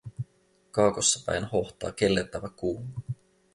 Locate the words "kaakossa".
0.71-1.23